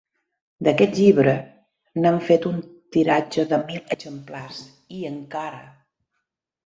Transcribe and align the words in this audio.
D'aquest 0.67 0.95
llibre, 0.99 1.35
n'han 2.01 2.17
fet 2.29 2.47
un 2.53 2.57
tiratge 2.97 3.45
de 3.55 3.61
mil 3.67 3.83
exemplars, 3.97 4.63
i 5.01 5.05
encara! 5.11 5.63